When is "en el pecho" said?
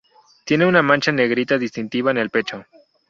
2.09-2.65